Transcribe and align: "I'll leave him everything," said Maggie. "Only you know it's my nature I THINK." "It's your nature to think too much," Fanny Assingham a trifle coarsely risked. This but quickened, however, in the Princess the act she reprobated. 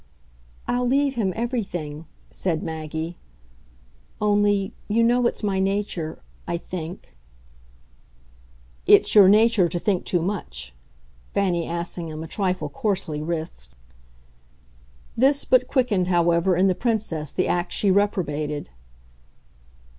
"I'll 0.67 0.87
leave 0.87 1.13
him 1.13 1.31
everything," 1.35 2.07
said 2.31 2.63
Maggie. 2.63 3.17
"Only 4.19 4.73
you 4.87 5.03
know 5.03 5.27
it's 5.27 5.43
my 5.43 5.59
nature 5.59 6.17
I 6.47 6.57
THINK." 6.57 7.15
"It's 8.87 9.13
your 9.13 9.29
nature 9.29 9.69
to 9.69 9.77
think 9.79 10.05
too 10.05 10.23
much," 10.23 10.73
Fanny 11.35 11.67
Assingham 11.69 12.23
a 12.23 12.27
trifle 12.27 12.67
coarsely 12.67 13.21
risked. 13.21 13.75
This 15.15 15.45
but 15.45 15.67
quickened, 15.67 16.07
however, 16.07 16.57
in 16.57 16.65
the 16.65 16.73
Princess 16.73 17.31
the 17.31 17.47
act 17.47 17.71
she 17.71 17.91
reprobated. 17.91 18.71